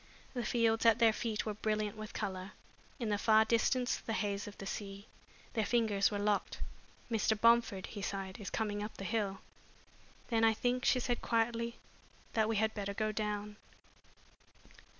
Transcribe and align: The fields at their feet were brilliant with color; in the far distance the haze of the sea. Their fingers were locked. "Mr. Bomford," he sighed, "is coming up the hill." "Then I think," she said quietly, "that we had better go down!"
The 0.33 0.43
fields 0.43 0.83
at 0.87 0.97
their 0.97 1.13
feet 1.13 1.45
were 1.45 1.53
brilliant 1.53 1.95
with 1.95 2.11
color; 2.11 2.53
in 2.97 3.09
the 3.09 3.19
far 3.19 3.45
distance 3.45 3.97
the 3.97 4.13
haze 4.13 4.47
of 4.47 4.57
the 4.57 4.65
sea. 4.65 5.05
Their 5.53 5.63
fingers 5.63 6.09
were 6.09 6.17
locked. 6.17 6.59
"Mr. 7.11 7.39
Bomford," 7.39 7.85
he 7.85 8.01
sighed, 8.01 8.39
"is 8.39 8.49
coming 8.49 8.81
up 8.81 8.97
the 8.97 9.03
hill." 9.03 9.41
"Then 10.29 10.43
I 10.43 10.55
think," 10.55 10.85
she 10.85 10.99
said 10.99 11.21
quietly, 11.21 11.75
"that 12.33 12.49
we 12.49 12.55
had 12.55 12.73
better 12.73 12.95
go 12.95 13.11
down!" 13.11 13.57